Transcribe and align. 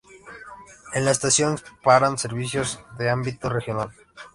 En 0.95 1.05
la 1.05 1.11
estación 1.11 1.59
paran 1.83 2.17
servicios 2.17 2.79
de 2.97 3.11
ámbito 3.11 3.49
regional. 3.49 3.91